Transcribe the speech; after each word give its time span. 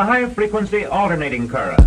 a 0.00 0.04
high 0.04 0.26
frequency 0.30 0.86
alternating 0.86 1.46
current. 1.46 1.79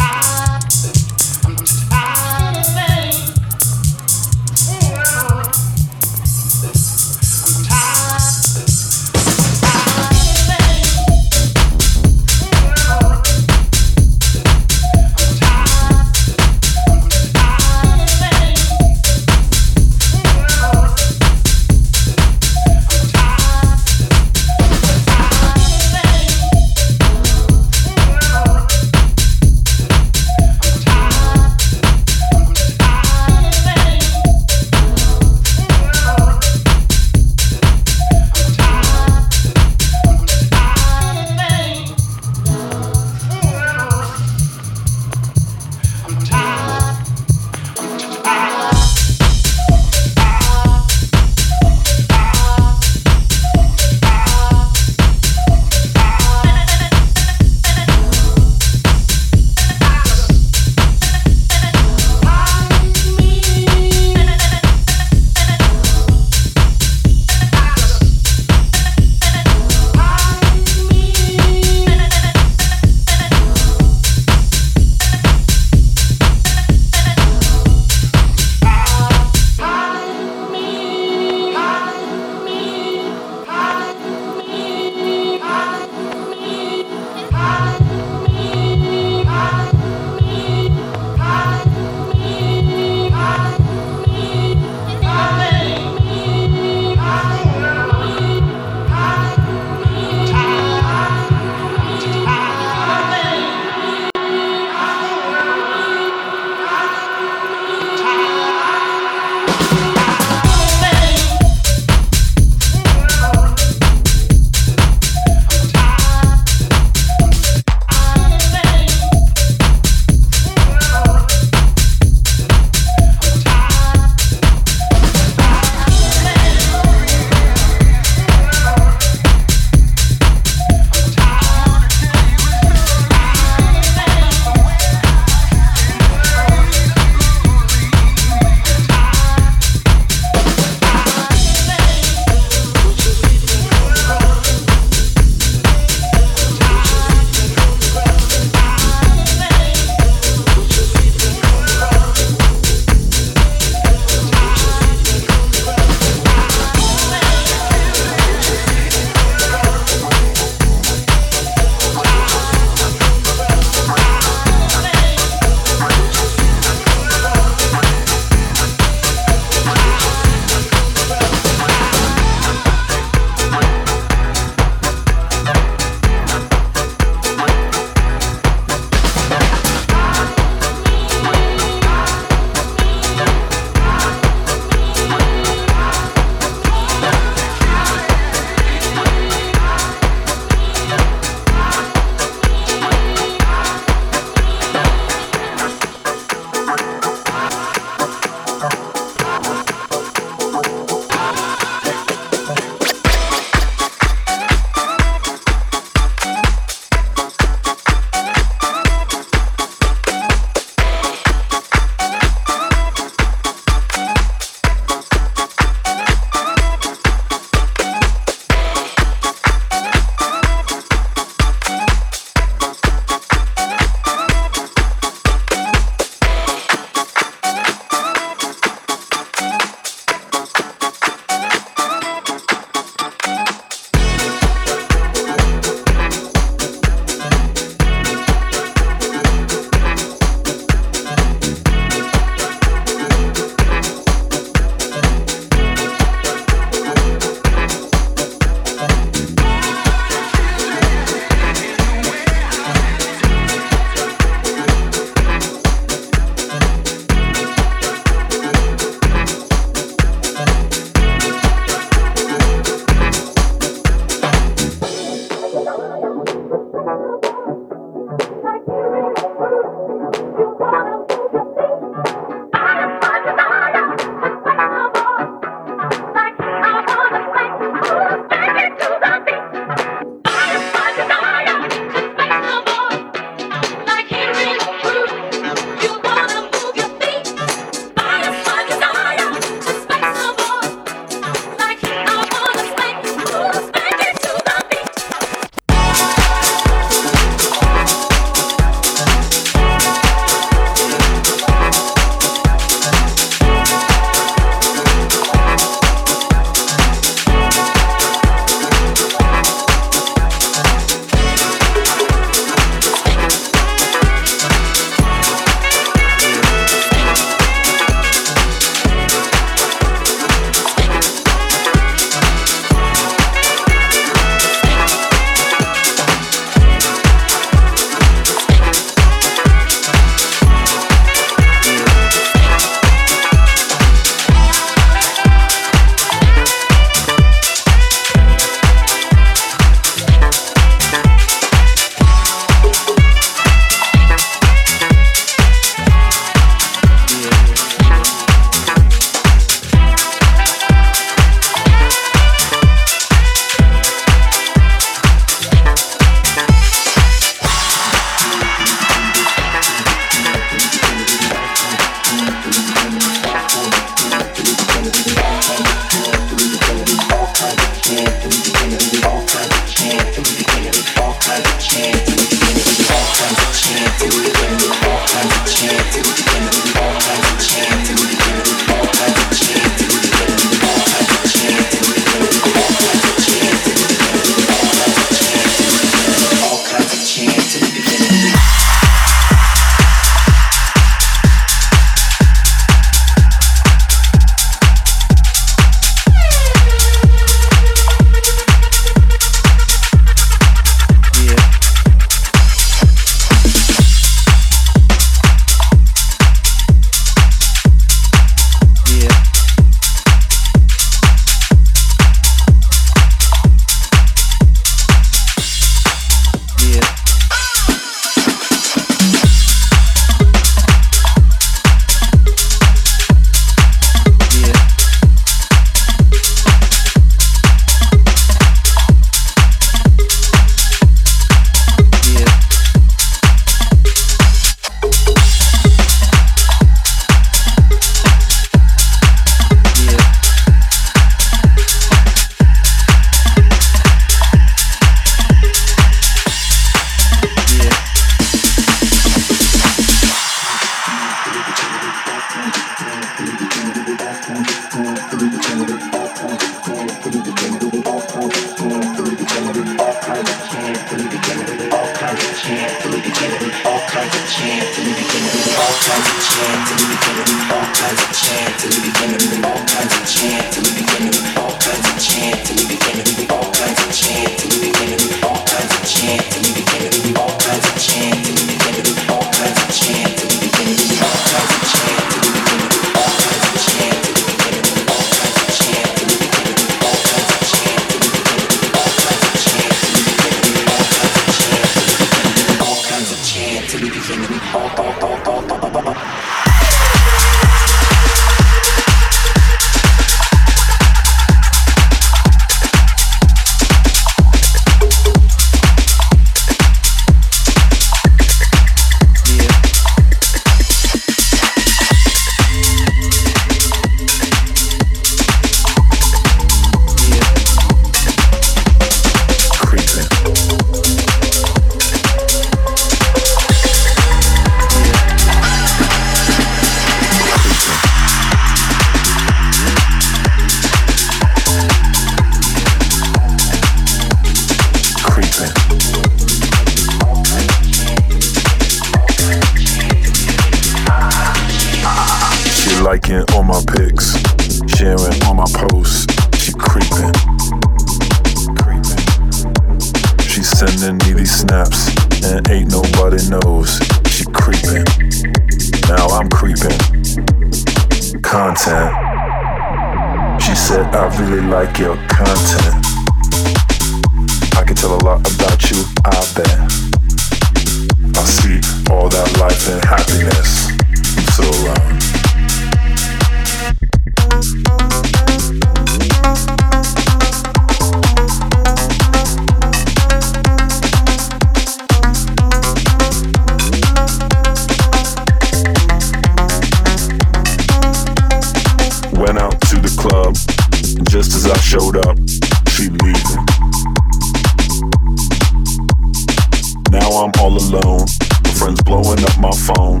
Now 596.90 597.08
I'm 597.22 597.32
all 597.40 597.56
alone. 597.56 598.06
My 598.44 598.50
friends 598.58 598.82
blowing 598.82 599.22
up 599.24 599.38
my 599.38 599.52
phone. 599.52 600.00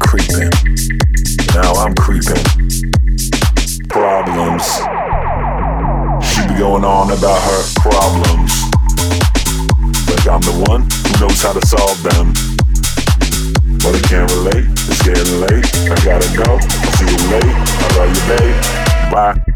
Creeping. 0.00 0.50
Now 1.54 1.72
I'm 1.74 1.94
creeping. 1.94 2.44
Problems. 3.88 4.64
She 6.28 6.46
be 6.48 6.58
going 6.58 6.84
on 6.84 7.10
about 7.10 7.40
her 7.42 7.62
problems. 7.80 8.52
but 10.06 10.28
I'm 10.28 10.42
the 10.42 10.64
one 10.68 10.82
who 10.82 11.26
knows 11.26 11.42
how 11.42 11.52
to 11.52 11.66
solve 11.66 12.02
them. 12.02 12.32
But 13.78 13.94
I 13.94 14.00
can't 14.08 14.30
relate. 14.32 14.66
It's 14.88 15.02
getting 15.02 15.40
late. 15.40 15.66
I 15.90 15.96
gotta 16.04 16.28
go. 16.36 16.58
See 16.96 17.08
you 17.08 17.18
later. 17.30 17.54
I 17.54 17.88
love 17.96 18.10
you, 18.14 18.24
babe. 18.36 19.12
Bye. 19.12 19.47